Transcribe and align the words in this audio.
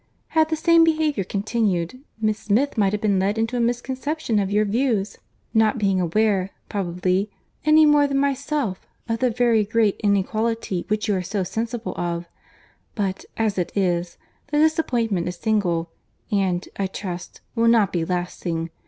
Had 0.29 0.49
the 0.49 0.55
same 0.55 0.83
behaviour 0.83 1.23
continued, 1.23 2.03
Miss 2.19 2.39
Smith 2.39 2.75
might 2.75 2.91
have 2.91 3.03
been 3.03 3.19
led 3.19 3.37
into 3.37 3.55
a 3.55 3.59
misconception 3.59 4.39
of 4.39 4.49
your 4.49 4.65
views; 4.65 5.19
not 5.53 5.77
being 5.77 6.01
aware, 6.01 6.49
probably, 6.69 7.29
any 7.65 7.85
more 7.85 8.07
than 8.07 8.17
myself, 8.17 8.87
of 9.07 9.19
the 9.19 9.29
very 9.29 9.63
great 9.63 9.99
inequality 10.03 10.85
which 10.87 11.07
you 11.07 11.15
are 11.15 11.21
so 11.21 11.43
sensible 11.43 11.93
of. 11.97 12.27
But, 12.95 13.25
as 13.37 13.59
it 13.59 13.71
is, 13.75 14.17
the 14.47 14.57
disappointment 14.57 15.27
is 15.27 15.35
single, 15.35 15.91
and, 16.31 16.67
I 16.77 16.87
trust, 16.87 17.41
will 17.53 17.67
not 17.67 17.93
be 17.93 18.03
lasting. 18.03 18.71